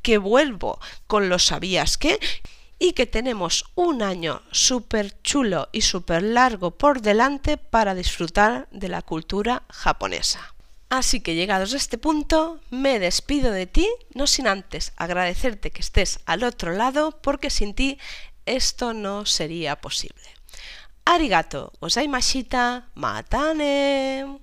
que 0.00 0.16
vuelvo 0.16 0.80
con 1.06 1.28
los 1.28 1.44
sabías 1.44 1.98
que 1.98 2.18
y 2.78 2.94
que 2.94 3.04
tenemos 3.04 3.66
un 3.74 4.00
año 4.02 4.40
súper 4.52 5.20
chulo 5.22 5.68
y 5.70 5.82
súper 5.82 6.22
largo 6.22 6.70
por 6.70 7.02
delante 7.02 7.58
para 7.58 7.94
disfrutar 7.94 8.68
de 8.70 8.88
la 8.88 9.02
cultura 9.02 9.64
japonesa. 9.68 10.51
Así 10.92 11.20
que 11.20 11.34
llegados 11.34 11.72
a 11.72 11.78
este 11.78 11.96
punto, 11.96 12.60
me 12.68 12.98
despido 12.98 13.50
de 13.50 13.66
ti, 13.66 13.88
no 14.12 14.26
sin 14.26 14.46
antes 14.46 14.92
agradecerte 14.96 15.70
que 15.70 15.80
estés 15.80 16.20
al 16.26 16.44
otro 16.44 16.72
lado, 16.72 17.18
porque 17.22 17.48
sin 17.48 17.72
ti 17.72 17.98
esto 18.44 18.92
no 18.92 19.24
sería 19.24 19.80
posible. 19.80 20.22
Arigato, 21.06 21.72
gozaimashita, 21.80 22.90
matane. 22.94 24.38